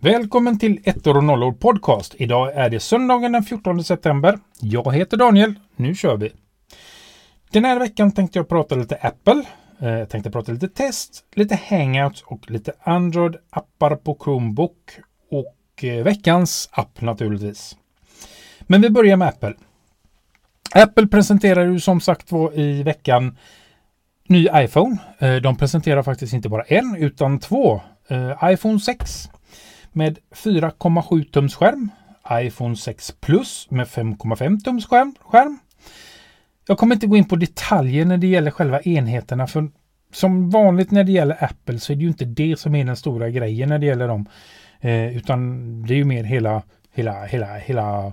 Välkommen 0.00 0.58
till 0.58 0.80
ettor 0.84 1.16
och 1.16 1.24
nollor 1.24 1.52
podcast. 1.52 2.14
Idag 2.18 2.52
är 2.54 2.70
det 2.70 2.80
söndagen 2.80 3.32
den 3.32 3.42
14 3.42 3.84
september. 3.84 4.38
Jag 4.60 4.94
heter 4.94 5.16
Daniel. 5.16 5.54
Nu 5.76 5.94
kör 5.94 6.16
vi! 6.16 6.32
Den 7.50 7.64
här 7.64 7.78
veckan 7.78 8.12
tänkte 8.12 8.38
jag 8.38 8.48
prata 8.48 8.74
lite 8.74 8.96
Apple. 8.96 9.42
Eh, 9.80 9.88
jag 9.88 10.08
tänkte 10.08 10.30
prata 10.30 10.52
lite 10.52 10.68
test, 10.68 11.24
lite 11.34 11.60
hangouts 11.68 12.22
och 12.22 12.50
lite 12.50 12.72
Android-appar 12.82 13.96
på 13.96 14.18
Chromebook 14.24 14.76
och 15.30 15.84
eh, 15.84 16.04
veckans 16.04 16.68
app 16.72 17.00
naturligtvis. 17.00 17.76
Men 18.60 18.82
vi 18.82 18.90
börjar 18.90 19.16
med 19.16 19.28
Apple. 19.28 19.54
Apple 20.74 21.06
presenterar 21.06 21.66
ju 21.66 21.80
som 21.80 22.00
sagt 22.00 22.32
var 22.32 22.58
i 22.58 22.82
veckan 22.82 23.38
ny 24.28 24.48
iPhone. 24.54 24.98
Eh, 25.18 25.36
de 25.36 25.56
presenterar 25.56 26.02
faktiskt 26.02 26.32
inte 26.32 26.48
bara 26.48 26.62
en 26.62 26.96
utan 26.96 27.38
två. 27.38 27.80
iPhone 28.42 28.80
6 28.80 29.28
med 29.98 30.18
4,7 30.30 31.30
tums 31.30 31.54
skärm. 31.54 31.90
iPhone 32.32 32.76
6 32.76 33.14
Plus 33.20 33.70
med 33.70 33.86
5,5 33.86 34.60
tums 34.60 34.86
skärm, 34.86 35.14
skärm. 35.20 35.58
Jag 36.66 36.78
kommer 36.78 36.94
inte 36.94 37.06
gå 37.06 37.16
in 37.16 37.28
på 37.28 37.36
detaljer 37.36 38.04
när 38.04 38.18
det 38.18 38.26
gäller 38.26 38.50
själva 38.50 38.80
enheterna. 38.80 39.46
För 39.46 39.70
som 40.12 40.50
vanligt 40.50 40.90
när 40.90 41.04
det 41.04 41.12
gäller 41.12 41.44
Apple 41.44 41.78
så 41.78 41.92
är 41.92 41.96
det 41.96 42.02
ju 42.02 42.08
inte 42.08 42.24
det 42.24 42.58
som 42.58 42.74
är 42.74 42.84
den 42.84 42.96
stora 42.96 43.30
grejen 43.30 43.68
när 43.68 43.78
det 43.78 43.86
gäller 43.86 44.08
dem. 44.08 44.28
Eh, 44.80 45.16
utan 45.16 45.82
det 45.82 45.94
är 45.94 45.96
ju 45.96 46.04
mer 46.04 46.24
hela, 46.24 46.62
hela, 46.94 47.24
hela, 47.24 47.56
hela 47.56 48.12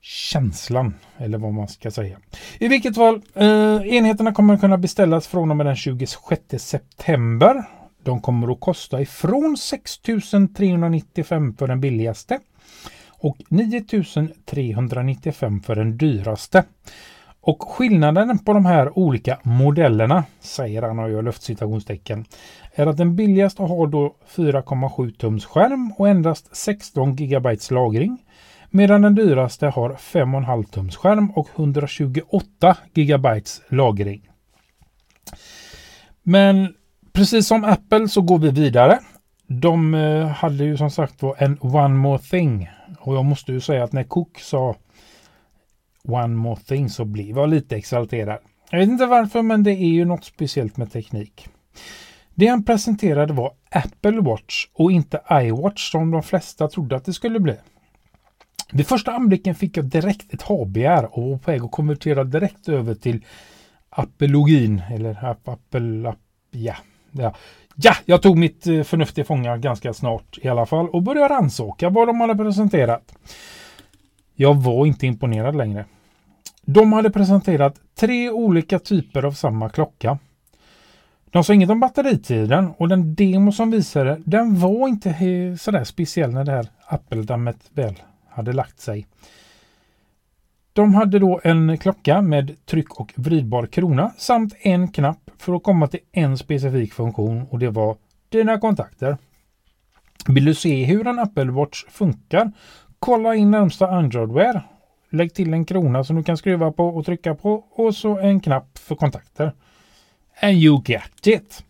känslan. 0.00 0.94
Eller 1.18 1.38
vad 1.38 1.52
man 1.52 1.68
ska 1.68 1.90
säga. 1.90 2.18
I 2.58 2.68
vilket 2.68 2.94
fall, 2.94 3.22
eh, 3.34 3.96
enheterna 3.96 4.32
kommer 4.32 4.56
kunna 4.56 4.78
beställas 4.78 5.26
från 5.26 5.50
och 5.50 5.56
med 5.56 5.66
den 5.66 5.76
26 5.76 6.58
september. 6.58 7.64
De 8.08 8.20
kommer 8.20 8.52
att 8.52 8.60
kosta 8.60 9.00
ifrån 9.00 9.56
6 9.56 9.98
395 10.56 11.54
för 11.54 11.66
den 11.66 11.80
billigaste 11.80 12.40
och 13.08 13.36
9 13.48 13.84
395 14.46 15.60
för 15.60 15.74
den 15.74 15.96
dyraste. 15.96 16.64
Och 17.40 17.62
skillnaden 17.62 18.38
på 18.38 18.52
de 18.52 18.66
här 18.66 18.98
olika 18.98 19.38
modellerna, 19.42 20.24
säger 20.40 20.82
han 20.82 20.98
och 20.98 21.10
gör 21.10 21.22
luftcitationstecken, 21.22 22.24
är 22.74 22.86
att 22.86 22.96
den 22.96 23.16
billigaste 23.16 23.62
har 23.62 23.86
då 23.86 24.14
4,7 24.34 25.16
tums 25.16 25.44
skärm 25.44 25.92
och 25.98 26.08
endast 26.08 26.56
16 26.56 27.16
GB 27.16 27.56
lagring. 27.70 28.24
Medan 28.70 29.02
den 29.02 29.14
dyraste 29.14 29.66
har 29.66 29.90
5,5 29.90 30.64
tums 30.64 30.96
skärm 30.96 31.30
och 31.30 31.48
128 31.56 32.76
GB 32.94 33.28
lagring. 33.68 34.28
Men 36.22 36.74
precis 37.18 37.46
som 37.46 37.64
Apple 37.64 38.08
så 38.08 38.20
går 38.20 38.38
vi 38.38 38.50
vidare. 38.50 38.98
De 39.46 39.94
eh, 39.94 40.26
hade 40.26 40.64
ju 40.64 40.76
som 40.76 40.90
sagt 40.90 41.22
var 41.22 41.36
en 41.38 41.58
One 41.60 41.94
More 41.94 42.18
Thing. 42.18 42.68
Och 43.00 43.14
jag 43.14 43.24
måste 43.24 43.52
ju 43.52 43.60
säga 43.60 43.84
att 43.84 43.92
när 43.92 44.04
Cook 44.04 44.38
sa 44.38 44.76
One 46.04 46.34
More 46.36 46.60
Thing 46.60 46.90
så 46.90 47.04
blev 47.04 47.38
jag 47.38 47.48
lite 47.48 47.76
exalterad. 47.76 48.38
Jag 48.70 48.78
vet 48.78 48.88
inte 48.88 49.06
varför 49.06 49.42
men 49.42 49.62
det 49.62 49.70
är 49.70 49.88
ju 49.88 50.04
något 50.04 50.24
speciellt 50.24 50.76
med 50.76 50.92
teknik. 50.92 51.48
Det 52.34 52.46
han 52.46 52.64
presenterade 52.64 53.32
var 53.32 53.52
Apple 53.70 54.20
Watch 54.20 54.66
och 54.74 54.92
inte 54.92 55.20
iWatch 55.30 55.90
som 55.90 56.10
de 56.10 56.22
flesta 56.22 56.68
trodde 56.68 56.96
att 56.96 57.04
det 57.04 57.12
skulle 57.12 57.40
bli. 57.40 57.56
Vid 58.72 58.86
första 58.86 59.12
anblicken 59.12 59.54
fick 59.54 59.76
jag 59.76 59.84
direkt 59.84 60.34
ett 60.34 60.42
HBR 60.42 61.08
och 61.10 61.30
var 61.30 61.38
på 61.38 61.50
väg 61.50 61.62
att 61.62 61.72
konvertera 61.72 62.24
direkt 62.24 62.68
över 62.68 62.94
till 62.94 63.24
Appelogin 63.90 64.82
eller 64.90 65.24
Apple, 65.24 66.14
ja, 66.50 66.76
Ja. 67.12 67.34
ja, 67.76 67.94
jag 68.04 68.22
tog 68.22 68.38
mitt 68.38 68.66
eh, 68.66 68.82
förnuft 68.82 69.14
till 69.14 69.24
fånga 69.24 69.56
ganska 69.56 69.92
snart 69.92 70.38
i 70.42 70.48
alla 70.48 70.66
fall 70.66 70.88
och 70.88 71.02
började 71.02 71.34
rannsaka 71.34 71.90
vad 71.90 72.08
de 72.08 72.20
hade 72.20 72.36
presenterat. 72.36 73.14
Jag 74.34 74.54
var 74.54 74.86
inte 74.86 75.06
imponerad 75.06 75.56
längre. 75.56 75.84
De 76.62 76.92
hade 76.92 77.10
presenterat 77.10 77.74
tre 77.94 78.30
olika 78.30 78.78
typer 78.78 79.22
av 79.22 79.32
samma 79.32 79.68
klocka. 79.68 80.18
De 81.30 81.44
sa 81.44 81.54
inget 81.54 81.70
om 81.70 81.80
batteritiden 81.80 82.72
och 82.78 82.88
den 82.88 83.14
demo 83.14 83.52
som 83.52 83.70
visade 83.70 84.20
den 84.24 84.60
var 84.60 84.88
inte 84.88 85.56
sådär 85.60 85.84
speciell 85.84 86.32
när 86.32 86.44
det 86.44 86.52
här 86.52 86.68
appeldammet 86.86 87.70
väl 87.72 87.94
hade 88.28 88.52
lagt 88.52 88.80
sig. 88.80 89.06
De 90.72 90.94
hade 90.94 91.18
då 91.18 91.40
en 91.44 91.78
klocka 91.78 92.22
med 92.22 92.66
tryck 92.66 93.00
och 93.00 93.12
vridbar 93.16 93.66
krona 93.66 94.12
samt 94.16 94.54
en 94.60 94.88
knapp 94.88 95.27
för 95.38 95.54
att 95.54 95.62
komma 95.62 95.86
till 95.86 96.00
en 96.12 96.38
specifik 96.38 96.92
funktion 96.92 97.46
och 97.50 97.58
det 97.58 97.70
var 97.70 97.96
dina 98.28 98.60
kontakter. 98.60 99.16
Vill 100.28 100.44
du 100.44 100.54
se 100.54 100.84
hur 100.84 101.06
en 101.06 101.18
Apple 101.18 101.50
Watch 101.50 101.84
funkar? 101.88 102.52
Kolla 102.98 103.34
in 103.34 103.50
närmsta 103.50 103.88
Androidware. 103.88 104.62
Lägg 105.10 105.34
till 105.34 105.52
en 105.54 105.64
krona 105.64 106.04
som 106.04 106.16
du 106.16 106.22
kan 106.22 106.36
skruva 106.36 106.72
på 106.72 106.88
och 106.88 107.06
trycka 107.06 107.34
på 107.34 107.64
och 107.70 107.94
så 107.94 108.18
en 108.18 108.40
knapp 108.40 108.78
för 108.78 108.94
kontakter. 108.94 109.52
And 110.42 110.56
you 110.56 110.82
get 110.86 111.26
it! 111.26 111.64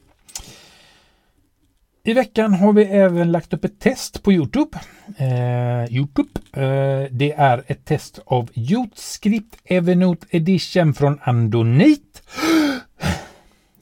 I 2.05 2.13
veckan 2.13 2.55
har 2.55 2.73
vi 2.73 2.85
även 2.85 3.33
lagt 3.33 3.53
upp 3.53 3.65
ett 3.65 3.81
test 3.81 4.23
på 4.23 4.33
Youtube. 4.33 4.79
Eh, 5.17 5.95
Youtube. 5.95 6.31
Eh, 6.53 7.11
det 7.11 7.33
är 7.33 7.65
ett 7.67 7.85
test 7.85 8.21
av 8.27 8.51
Youtescript 8.55 9.57
Evernote 9.65 10.27
Edition 10.31 10.95
från 10.95 11.19
Andonit. 11.23 12.23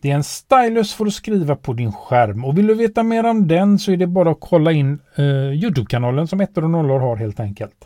Det 0.06 0.10
är 0.10 0.14
en 0.14 0.24
stylus 0.24 0.94
för 0.94 1.06
att 1.06 1.12
skriva 1.12 1.56
på 1.56 1.72
din 1.72 1.92
skärm 1.92 2.44
och 2.44 2.58
vill 2.58 2.66
du 2.66 2.74
veta 2.74 3.02
mer 3.02 3.26
om 3.26 3.48
den 3.48 3.78
så 3.78 3.92
är 3.92 3.96
det 3.96 4.06
bara 4.06 4.30
att 4.30 4.40
kolla 4.40 4.72
in 4.72 4.98
eh, 5.16 5.24
Youtube-kanalen 5.52 6.28
som 6.28 6.40
ettor 6.40 6.64
och 6.64 6.70
nollor 6.70 7.00
har 7.00 7.16
helt 7.16 7.40
enkelt. 7.40 7.84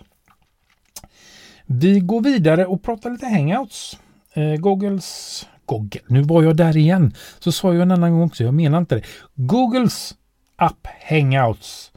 Vi 1.66 2.00
går 2.00 2.20
vidare 2.20 2.66
och 2.66 2.82
pratar 2.82 3.10
lite 3.10 3.26
hangouts. 3.26 3.98
Eh, 4.34 4.54
Googles 4.54 5.48
Google. 5.64 6.00
Nu 6.06 6.22
var 6.22 6.42
jag 6.42 6.56
där 6.56 6.76
igen. 6.76 7.14
Så 7.38 7.52
sa 7.52 7.72
jag 7.72 7.82
en 7.82 7.90
annan 7.90 8.12
gång 8.12 8.22
också. 8.22 8.44
Jag 8.44 8.54
menar 8.54 8.78
inte 8.78 8.94
det. 8.94 9.02
Googles 9.34 10.14
app 10.56 10.86
Hangouts. 11.08 11.92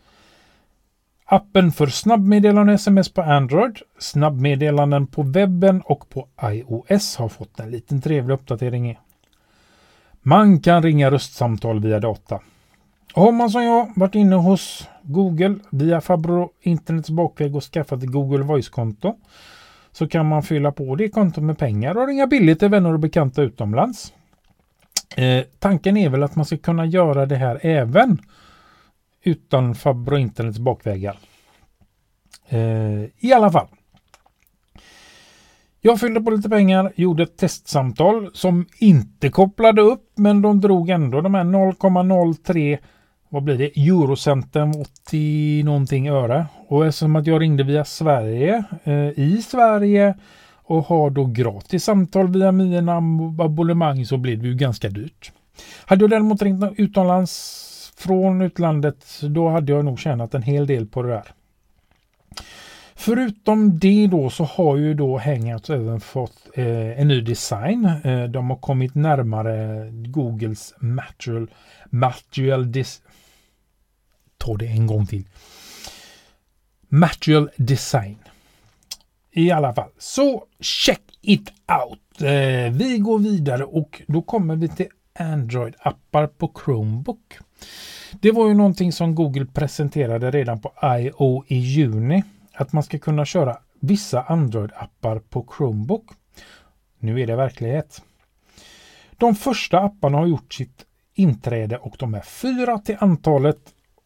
Appen 1.25 1.71
för 1.71 1.87
snabbmeddelanden 1.87 2.69
och 2.69 2.79
sms 2.79 3.13
på 3.13 3.21
Android, 3.21 3.77
snabbmeddelanden 3.99 5.07
på 5.07 5.23
webben 5.23 5.81
och 5.81 6.09
på 6.09 6.27
iOS 6.43 7.15
har 7.15 7.29
fått 7.29 7.59
en 7.59 7.71
liten 7.71 8.01
trevlig 8.01 8.33
uppdatering. 8.33 8.97
Man 10.25 10.59
kan 10.59 10.83
ringa 10.83 11.11
röstsamtal 11.11 11.79
via 11.79 11.99
data. 11.99 12.39
Har 13.13 13.31
man 13.31 13.49
som 13.49 13.63
jag 13.63 13.91
varit 13.95 14.15
inne 14.15 14.35
hos 14.35 14.87
Google 15.01 15.55
via 15.69 16.01
Fabro 16.01 16.51
internets 16.61 17.09
bakväg 17.09 17.55
och 17.55 17.63
skaffat 17.63 18.03
ett 18.03 18.11
Google 18.11 18.43
Voice-konto 18.43 19.15
så 19.91 20.07
kan 20.07 20.25
man 20.25 20.43
fylla 20.43 20.71
på 20.71 20.95
det 20.95 21.09
kontot 21.09 21.43
med 21.43 21.57
pengar 21.57 21.97
och 21.97 22.07
ringa 22.07 22.27
billigt 22.27 22.59
till 22.59 22.69
vänner 22.69 22.93
och 22.93 22.99
bekanta 22.99 23.41
utomlands. 23.41 24.13
Eh, 25.15 25.43
tanken 25.59 25.97
är 25.97 26.09
väl 26.09 26.23
att 26.23 26.35
man 26.35 26.45
ska 26.45 26.57
kunna 26.57 26.85
göra 26.85 27.25
det 27.25 27.35
här 27.35 27.59
även 27.61 28.21
utan 29.23 29.75
Fabro 29.75 30.17
internets 30.17 30.59
bakvägar. 30.59 31.17
Eh, 32.49 33.03
I 33.19 33.33
alla 33.35 33.51
fall. 33.51 33.67
Jag 35.85 35.99
fyllde 35.99 36.21
på 36.21 36.31
lite 36.31 36.49
pengar, 36.49 36.93
gjorde 36.95 37.23
ett 37.23 37.37
testsamtal 37.37 38.29
som 38.33 38.65
inte 38.79 39.29
kopplade 39.29 39.81
upp 39.81 40.11
men 40.15 40.41
de 40.41 40.61
drog 40.61 40.89
ändå 40.89 41.21
de 41.21 41.33
här 41.33 41.43
0,03 41.43 42.77
vad 43.29 43.43
blir 43.43 43.57
det? 43.57 43.79
Eurocenten 43.79 44.73
80 45.07 45.63
någonting 45.63 46.07
öre. 46.07 46.45
Och 46.67 46.85
eftersom 46.85 47.15
att 47.15 47.27
jag 47.27 47.41
ringde 47.41 47.63
via 47.63 47.85
Sverige 47.85 48.63
eh, 48.83 49.19
i 49.19 49.41
Sverige 49.41 50.15
och 50.63 50.85
har 50.85 51.09
då 51.09 51.25
gratis 51.25 51.83
samtal 51.83 52.27
via 52.27 52.51
mina 52.51 52.97
abonnemang 53.39 54.05
så 54.05 54.17
blev 54.17 54.41
det 54.41 54.47
ju 54.47 54.55
ganska 54.55 54.89
dyrt. 54.89 55.31
Hade 55.85 56.03
jag 56.03 56.09
däremot 56.09 56.41
ringt 56.41 56.73
utomlands 56.77 57.93
från 57.97 58.41
utlandet 58.41 59.21
då 59.21 59.49
hade 59.49 59.71
jag 59.71 59.85
nog 59.85 59.99
tjänat 59.99 60.33
en 60.33 60.43
hel 60.43 60.67
del 60.67 60.87
på 60.87 61.01
det 61.01 61.09
där. 61.09 61.33
Förutom 63.05 63.79
det 63.79 64.07
då 64.07 64.29
så 64.29 64.43
har 64.43 64.77
ju 64.77 64.93
då 64.93 65.17
Hangouts 65.17 65.69
även 65.69 66.01
fått 66.01 66.49
eh, 66.53 66.99
en 66.99 67.07
ny 67.07 67.21
design. 67.21 67.85
Eh, 68.03 68.23
de 68.23 68.49
har 68.49 68.57
kommit 68.57 68.95
närmare 68.95 69.89
Googles 69.91 70.73
Material, 70.77 71.47
material 71.89 72.71
Dis 72.71 73.01
Ta 74.37 74.57
det 74.57 74.67
en 74.67 74.87
gång 74.87 75.05
till. 75.05 75.23
Material 76.87 77.49
Design. 77.57 78.17
I 79.31 79.51
alla 79.51 79.73
fall, 79.73 79.89
så 79.97 80.45
check 80.59 81.01
it 81.21 81.49
out. 81.49 82.21
Eh, 82.21 82.73
vi 82.73 82.97
går 82.97 83.19
vidare 83.19 83.63
och 83.63 84.01
då 84.07 84.21
kommer 84.21 84.55
vi 84.55 84.67
till 84.67 84.87
Android-appar 85.19 86.27
på 86.27 86.51
Chromebook. 86.65 87.37
Det 88.11 88.31
var 88.31 88.47
ju 88.47 88.53
någonting 88.53 88.91
som 88.91 89.15
Google 89.15 89.45
presenterade 89.45 90.31
redan 90.31 90.59
på 90.59 90.73
I.O. 90.99 91.43
i 91.47 91.55
juni. 91.55 92.23
Att 92.55 92.73
man 92.73 92.83
ska 92.83 92.99
kunna 92.99 93.25
köra 93.25 93.57
vissa 93.79 94.21
Android-appar 94.21 95.19
på 95.19 95.47
Chromebook. 95.57 96.05
Nu 96.99 97.21
är 97.21 97.27
det 97.27 97.35
verklighet. 97.35 98.01
De 99.17 99.35
första 99.35 99.79
apparna 99.79 100.17
har 100.17 100.27
gjort 100.27 100.53
sitt 100.53 100.85
inträde 101.13 101.77
och 101.77 101.95
de 101.99 102.13
är 102.13 102.21
fyra 102.21 102.77
till 102.77 102.97
antalet 102.99 103.59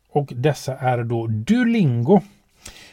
och 0.10 0.34
dessa 0.36 0.78
är 0.78 1.04
då 1.04 1.28
Duolingo. 1.28 2.22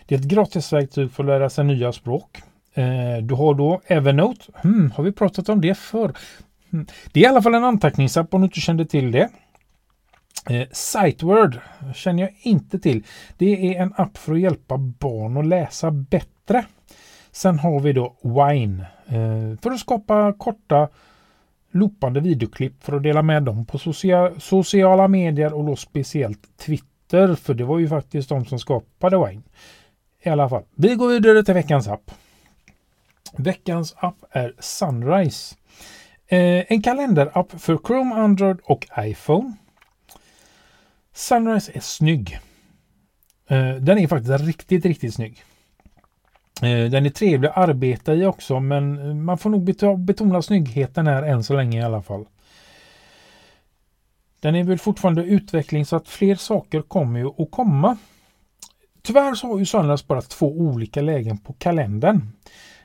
Det 0.06 0.14
är 0.14 0.18
ett 0.18 0.24
gratisverktyg 0.24 1.12
för 1.12 1.22
att 1.22 1.26
lära 1.26 1.50
sig 1.50 1.64
nya 1.64 1.92
språk. 1.92 2.42
Eh, 2.74 3.16
du 3.22 3.34
har 3.34 3.54
då 3.54 3.80
Evernote. 3.86 4.44
Hmm, 4.62 4.90
har 4.90 5.04
vi 5.04 5.12
pratat 5.12 5.48
om 5.48 5.60
det 5.60 5.74
förr? 5.74 6.12
Hmm. 6.70 6.86
Det 7.12 7.20
är 7.20 7.24
i 7.24 7.26
alla 7.26 7.42
fall 7.42 7.54
en 7.54 7.64
anteckningsapp 7.64 8.34
om 8.34 8.40
du 8.40 8.44
inte 8.44 8.60
kände 8.60 8.86
till 8.86 9.12
det. 9.12 9.28
Eh, 10.50 10.66
Sightword 10.72 11.58
känner 11.94 12.22
jag 12.22 12.32
inte 12.42 12.78
till. 12.78 13.04
Det 13.36 13.76
är 13.76 13.82
en 13.82 13.94
app 13.96 14.18
för 14.18 14.32
att 14.32 14.40
hjälpa 14.40 14.78
barn 14.78 15.36
att 15.36 15.46
läsa 15.46 15.90
bättre. 15.90 16.64
Sen 17.32 17.58
har 17.58 17.80
vi 17.80 17.92
då 17.92 18.16
Wine 18.22 18.86
eh, 19.06 19.58
för 19.62 19.70
att 19.70 19.80
skapa 19.80 20.32
korta 20.32 20.88
loopande 21.70 22.20
videoklipp 22.20 22.84
för 22.84 22.96
att 22.96 23.02
dela 23.02 23.22
med 23.22 23.42
dem 23.42 23.66
på 23.66 23.78
socia 23.78 24.32
sociala 24.38 25.08
medier 25.08 25.54
och 25.54 25.64
då 25.64 25.76
speciellt 25.76 26.56
Twitter 26.56 27.34
för 27.34 27.54
det 27.54 27.64
var 27.64 27.78
ju 27.78 27.88
faktiskt 27.88 28.28
de 28.28 28.44
som 28.44 28.58
skapade 28.58 29.26
Wine. 29.26 29.42
I 30.22 30.28
alla 30.28 30.48
fall, 30.48 30.62
vi 30.74 30.94
går 30.94 31.08
vidare 31.08 31.44
till 31.44 31.54
veckans 31.54 31.88
app. 31.88 32.10
Veckans 33.36 33.94
app 33.98 34.16
är 34.30 34.54
Sunrise. 34.58 35.56
Eh, 36.26 36.72
en 36.72 36.82
kalenderapp 36.82 37.60
för 37.60 37.78
Chrome, 37.86 38.14
Android 38.14 38.56
och 38.64 38.86
iPhone. 38.98 39.52
Sunrise 41.14 41.72
är 41.74 41.80
snygg. 41.80 42.38
Eh, 43.48 43.74
den 43.74 43.98
är 43.98 44.06
faktiskt 44.06 44.40
riktigt, 44.40 44.84
riktigt 44.84 45.14
snygg. 45.14 45.42
Eh, 46.62 46.90
den 46.90 47.06
är 47.06 47.10
trevlig 47.10 47.48
att 47.48 47.56
arbeta 47.56 48.14
i 48.14 48.26
också 48.26 48.60
men 48.60 49.24
man 49.24 49.38
får 49.38 49.50
nog 49.50 49.64
betona 49.98 50.42
snyggheten 50.42 51.06
här 51.06 51.22
än 51.22 51.44
så 51.44 51.56
länge 51.56 51.78
i 51.78 51.82
alla 51.82 52.02
fall. 52.02 52.24
Den 54.40 54.54
är 54.54 54.64
väl 54.64 54.78
fortfarande 54.78 55.24
utveckling 55.24 55.86
så 55.86 55.96
att 55.96 56.08
fler 56.08 56.34
saker 56.34 56.82
kommer 56.82 57.20
ju 57.20 57.26
att 57.26 57.50
komma. 57.50 57.96
Tyvärr 59.02 59.34
så 59.34 59.46
har 59.46 59.58
ju 59.58 59.66
Sunrise 59.66 60.04
bara 60.08 60.22
två 60.22 60.52
olika 60.52 61.02
lägen 61.02 61.38
på 61.38 61.52
kalendern. 61.52 62.28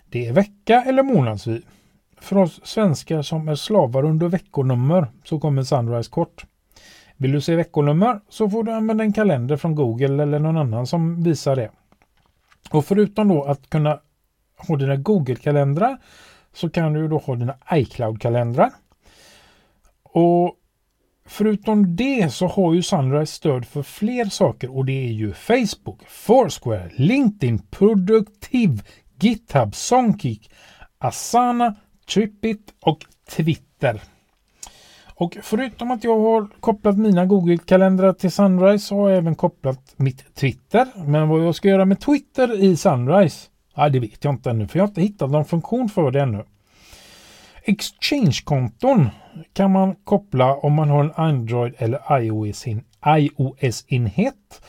Det 0.09 0.27
är 0.27 0.33
vecka 0.33 0.83
eller 0.83 1.03
månadsvy. 1.03 1.61
För 2.17 2.37
oss 2.37 2.59
svenskar 2.63 3.21
som 3.21 3.49
är 3.49 3.55
slavar 3.55 4.05
under 4.05 4.27
veckonummer 4.27 5.07
så 5.23 5.39
kommer 5.39 5.63
Sunrise 5.63 6.09
kort. 6.09 6.45
Vill 7.21 7.31
du 7.31 7.41
se 7.41 7.55
veckonummer 7.55 8.19
så 8.29 8.49
får 8.49 8.63
du 8.63 8.71
använda 8.71 9.03
en 9.03 9.13
kalender 9.13 9.57
från 9.57 9.75
Google 9.75 10.23
eller 10.23 10.39
någon 10.39 10.57
annan 10.57 10.87
som 10.87 11.23
visar 11.23 11.55
det. 11.55 11.71
Och 12.71 12.85
förutom 12.85 13.27
då 13.27 13.43
att 13.43 13.69
kunna 13.69 13.99
ha 14.57 14.75
dina 14.75 14.95
Google-kalendrar 14.95 15.97
så 16.53 16.69
kan 16.69 16.93
du 16.93 17.07
då 17.07 17.17
ha 17.17 17.35
dina 17.35 17.55
iCloud-kalendrar. 17.71 18.71
Och 20.03 20.55
förutom 21.25 21.95
det 21.95 22.33
så 22.33 22.47
har 22.47 22.73
ju 22.73 22.83
Sunrise 22.83 23.33
stöd 23.33 23.65
för 23.65 23.83
fler 23.83 24.25
saker 24.25 24.77
och 24.77 24.85
det 24.85 25.07
är 25.07 25.11
ju 25.11 25.33
Facebook, 25.33 26.03
Foursquare, 26.07 26.91
LinkedIn, 26.95 27.59
Produktiv, 27.59 28.81
GitHub, 29.19 29.75
Songkick, 29.75 30.51
Asana, 30.97 31.75
Tripit 32.13 32.73
och 32.81 33.05
Twitter. 33.29 34.01
Och 35.19 35.37
förutom 35.41 35.91
att 35.91 36.03
jag 36.03 36.19
har 36.19 36.47
kopplat 36.59 36.97
mina 36.97 37.25
Google-kalendrar 37.25 38.13
till 38.13 38.31
Sunrise 38.31 38.85
så 38.85 38.95
har 38.95 39.09
jag 39.09 39.17
även 39.17 39.35
kopplat 39.35 39.93
mitt 39.97 40.35
Twitter. 40.35 40.87
Men 41.05 41.29
vad 41.29 41.45
jag 41.45 41.55
ska 41.55 41.67
göra 41.67 41.85
med 41.85 41.99
Twitter 41.99 42.63
i 42.63 42.77
Sunrise? 42.77 43.47
Ja, 43.75 43.89
det 43.89 43.99
vet 43.99 44.23
jag 44.23 44.33
inte 44.33 44.49
ännu 44.49 44.67
för 44.67 44.79
jag 44.79 44.83
har 44.83 44.87
inte 44.87 45.01
hittat 45.01 45.29
någon 45.29 45.45
funktion 45.45 45.89
för 45.89 46.11
det 46.11 46.21
ännu. 46.21 46.43
Exchange-konton 47.63 49.09
kan 49.53 49.71
man 49.71 49.95
koppla 49.95 50.55
om 50.55 50.73
man 50.73 50.89
har 50.89 51.03
en 51.03 51.13
Android 51.15 51.73
eller 51.77 51.99
iOS-enhet. 53.05 54.61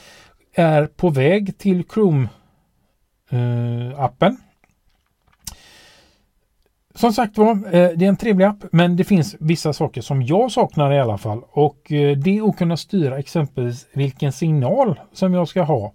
Är 0.55 0.87
på 0.87 1.11
väg 1.11 1.59
till 1.59 1.83
Chrome-appen. 1.83 4.31
Eh, 4.31 4.37
som 7.01 7.13
sagt 7.13 7.39
var, 7.39 7.51
eh, 7.51 7.91
det 7.97 8.05
är 8.05 8.09
en 8.09 8.17
trevlig 8.17 8.45
app 8.45 8.65
men 8.73 8.97
det 8.97 9.05
finns 9.05 9.37
vissa 9.41 9.73
saker 9.73 10.01
som 10.01 10.23
jag 10.23 10.53
saknar 10.53 10.93
i 10.93 11.01
alla 11.01 11.19
fall 11.19 11.43
och 11.51 11.93
eh, 11.93 12.19
det 12.19 12.39
är 12.39 12.49
att 12.49 12.57
kunna 12.57 12.77
styra 12.77 13.19
exempelvis 13.19 13.87
vilken 13.93 14.33
signal 14.33 15.01
som 15.13 15.35
jag 15.35 15.49
ska 15.49 15.63
ha 15.63 15.93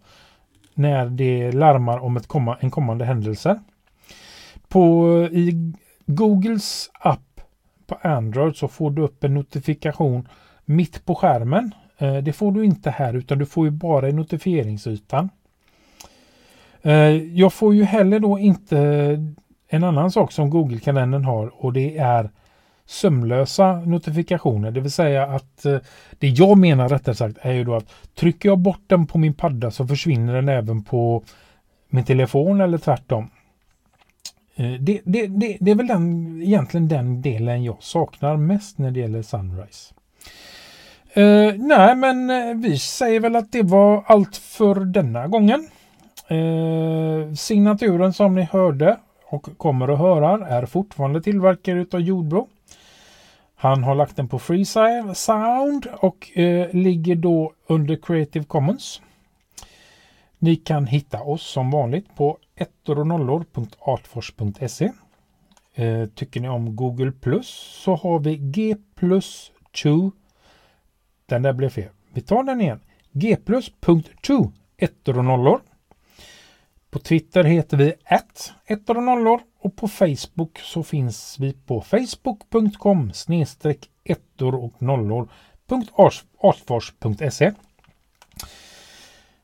när 0.73 1.05
det 1.05 1.51
larmar 1.51 1.99
om 1.99 2.17
ett 2.17 2.27
komma, 2.27 2.57
en 2.59 2.71
kommande 2.71 3.05
händelse. 3.05 3.59
På, 4.67 5.07
eh, 5.31 5.37
I 5.39 5.73
Googles 6.05 6.89
app 6.99 7.41
på 7.87 7.95
Android 8.01 8.55
så 8.55 8.67
får 8.67 8.91
du 8.91 9.01
upp 9.01 9.23
en 9.23 9.33
notifikation 9.33 10.27
mitt 10.65 11.05
på 11.05 11.15
skärmen. 11.15 11.71
Det 12.23 12.33
får 12.33 12.51
du 12.51 12.65
inte 12.65 12.89
här 12.89 13.13
utan 13.13 13.37
du 13.37 13.45
får 13.45 13.65
ju 13.65 13.71
bara 13.71 14.09
i 14.09 14.11
notifieringsytan. 14.11 15.29
Jag 17.33 17.53
får 17.53 17.75
ju 17.75 17.83
heller 17.83 18.19
då 18.19 18.39
inte 18.39 19.17
en 19.67 19.83
annan 19.83 20.11
sak 20.11 20.31
som 20.31 20.49
Google-kalendern 20.49 21.23
har 21.23 21.65
och 21.65 21.73
det 21.73 21.97
är 21.97 22.29
sömlösa 22.85 23.73
notifikationer. 23.73 24.71
Det 24.71 24.79
vill 24.79 24.91
säga 24.91 25.23
att 25.23 25.65
eh, 25.65 25.77
det 26.19 26.27
jag 26.27 26.57
menar 26.57 26.89
rättare 26.89 27.15
sagt 27.15 27.37
är 27.41 27.53
ju 27.53 27.63
då 27.63 27.75
att 27.75 27.93
trycker 28.15 28.49
jag 28.49 28.59
bort 28.59 28.83
den 28.87 29.07
på 29.07 29.17
min 29.17 29.33
padda 29.33 29.71
så 29.71 29.87
försvinner 29.87 30.33
den 30.33 30.49
även 30.49 30.83
på 30.83 31.23
min 31.89 32.05
telefon 32.05 32.61
eller 32.61 32.77
tvärtom. 32.77 33.29
Eh, 34.55 34.71
det, 34.71 35.01
det, 35.05 35.27
det, 35.27 35.57
det 35.59 35.71
är 35.71 35.75
väl 35.75 35.87
den, 35.87 36.41
egentligen 36.41 36.87
den 36.87 37.21
delen 37.21 37.63
jag 37.63 37.77
saknar 37.79 38.37
mest 38.37 38.77
när 38.77 38.91
det 38.91 38.99
gäller 38.99 39.21
Sunrise. 39.21 39.93
Uh, 41.17 41.53
nej, 41.57 41.95
men 41.95 42.29
eh, 42.29 42.55
vi 42.55 42.79
säger 42.79 43.19
väl 43.19 43.35
att 43.35 43.51
det 43.51 43.63
var 43.63 44.03
allt 44.07 44.37
för 44.37 44.75
denna 44.75 45.27
gången. 45.27 45.67
Uh, 46.31 47.33
signaturen 47.33 48.13
som 48.13 48.35
ni 48.35 48.41
hörde 48.51 48.97
och 49.35 49.57
kommer 49.57 49.87
att 49.87 49.99
höra 49.99 50.47
är 50.47 50.65
fortfarande 50.65 51.21
tillverkare 51.21 51.81
utav 51.81 52.01
Jordbro. 52.01 52.47
Han 53.55 53.83
har 53.83 53.95
lagt 53.95 54.15
den 54.15 54.27
på 54.27 54.39
Free 54.39 54.65
Sound 55.13 55.87
och 55.97 56.37
eh, 56.37 56.73
ligger 56.73 57.15
då 57.15 57.53
under 57.67 57.95
Creative 57.95 58.45
Commons. 58.45 59.01
Ni 60.39 60.55
kan 60.55 60.87
hitta 60.87 61.21
oss 61.21 61.43
som 61.43 61.71
vanligt 61.71 62.15
på 62.15 62.37
ettornollor.artfors.se. 62.55 64.91
Eh, 65.75 66.05
tycker 66.05 66.41
ni 66.41 66.49
om 66.49 66.75
Google 66.75 67.11
Plus 67.11 67.47
så 67.83 67.95
har 67.95 68.19
vi 68.19 68.37
G 68.37 68.75
plus 68.95 69.51
2. 69.83 70.11
Den 71.25 71.41
där 71.41 71.53
blev 71.53 71.69
fel. 71.69 71.89
Vi 72.13 72.21
tar 72.21 72.43
den 72.43 72.61
igen. 72.61 72.79
G 73.11 73.37
plus 73.45 73.71
2. 74.21 74.51
ettor 74.77 75.17
och 75.17 75.25
nollor. 75.25 75.61
På 76.95 76.99
Twitter 76.99 77.43
heter 77.43 77.77
vi 77.77 77.93
1 78.05 78.23
ettor 78.65 78.97
och 78.97 79.03
nollor 79.03 79.39
och 79.59 79.75
på 79.75 79.87
Facebook 79.87 80.59
så 80.59 80.83
finns 80.83 81.37
vi 81.39 81.53
på 81.53 81.81
facebook.com 81.81 83.13
snedstreck 83.13 83.89
ettor 84.03 84.55
och 84.55 84.81
nollor 84.81 85.29
artfors.se 86.37 87.51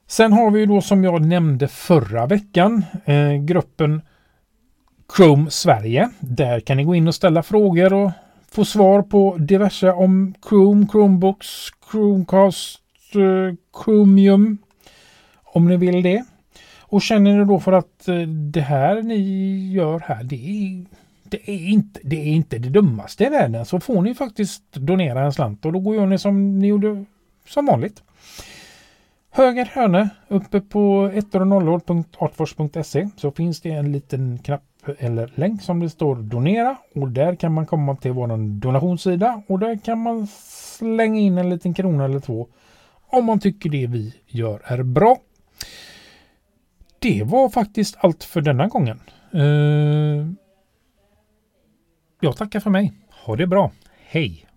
Sen 0.08 0.34
har 0.34 0.52
vi 0.52 0.60
ju 0.60 0.66
då 0.66 0.82
som 0.82 1.04
jag 1.04 1.26
nämnde 1.26 1.68
förra 1.68 2.26
veckan 2.26 2.86
eh, 3.06 3.34
gruppen 3.34 4.02
Chrome 5.18 5.52
Sverige. 5.52 6.10
Där 6.20 6.60
kan 6.60 6.78
ni 6.78 6.84
gå 6.84 6.96
in 6.96 7.08
och 7.08 7.16
ställa 7.16 7.44
frågor 7.44 7.94
och 7.94 8.12
få 8.52 8.66
svar 8.66 9.02
på 9.02 9.38
diverse 9.38 9.92
om 9.92 10.34
Chrome, 10.50 10.88
Chromebooks, 10.92 11.68
Chromecast, 11.92 12.82
eh, 13.16 13.56
Chromium. 13.84 14.58
Om 15.44 15.68
ni 15.68 15.78
vill 15.78 16.04
det. 16.04 16.26
Och 16.92 17.02
känner 17.02 17.38
ni 17.38 17.46
då 17.46 17.60
för 17.60 17.72
att 17.72 18.08
eh, 18.08 18.22
det 18.28 18.62
här 18.62 19.02
ni 19.02 19.18
gör 19.72 20.00
här, 20.00 20.24
det 20.24 20.36
är, 20.36 20.86
det 21.24 21.50
är, 21.52 21.68
inte, 21.68 22.00
det 22.04 22.16
är 22.16 22.26
inte 22.26 22.58
det 22.58 22.70
dummaste 22.70 23.24
i 23.24 23.30
världen. 23.30 23.66
Så 23.66 23.80
får 23.80 24.02
ni 24.02 24.16
faktiskt 24.16 24.74
donera 24.74 25.26
en 25.26 25.34
slant 25.34 25.66
och 25.66 25.74
då 25.74 25.80
går 25.80 26.06
ni 26.06 26.18
som 26.18 26.60
ni 26.60 26.68
gjorde 26.68 27.06
som 27.48 27.66
vanligt. 27.66 28.04
Höger 29.30 29.66
hörne 29.66 30.10
uppe 30.28 30.62
på 30.62 31.12
ettornollor.artfors.se 31.14 33.10
så 33.18 33.32
finns 33.32 33.62
det 33.62 33.72
en 33.72 33.92
liten 33.92 34.40
knapp 34.44 34.64
eller 35.00 35.32
länk 35.36 35.62
som 35.62 35.80
det 35.80 35.90
står 35.90 36.16
donera. 36.16 36.78
Och 36.96 37.08
där 37.08 37.36
kan 37.36 37.54
man 37.54 37.66
komma 37.66 37.96
till 37.96 38.12
vår 38.12 38.60
donationssida. 38.60 39.44
Och 39.48 39.60
där 39.60 39.78
kan 39.78 40.00
man 40.00 40.28
slänga 40.78 41.20
in 41.20 41.38
en 41.38 41.50
liten 41.50 41.74
krona 41.74 42.06
eller 42.06 42.20
två. 42.20 42.48
Om 43.08 43.26
man 43.26 43.40
tycker 43.40 43.70
det 43.70 43.88
vi 43.88 44.16
gör 44.28 44.62
är 44.66 44.84
bra 44.84 45.18
det 47.02 47.24
var 47.24 47.50
faktiskt 47.50 47.96
allt 48.00 48.24
för 48.24 48.42
denna 48.42 48.68
gången. 48.68 49.00
Eh, 49.34 50.28
jag 52.20 52.38
tackar 52.38 52.60
för 52.60 52.70
mig. 52.70 52.94
Ha 53.26 53.36
det 53.36 53.48
bra. 53.48 53.72
Hej! 54.08 54.48